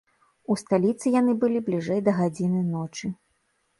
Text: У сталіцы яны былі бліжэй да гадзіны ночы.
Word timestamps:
У 0.53 0.55
сталіцы 0.61 1.13
яны 1.15 1.35
былі 1.45 1.59
бліжэй 1.67 2.03
да 2.07 2.17
гадзіны 2.21 2.67
ночы. 2.75 3.15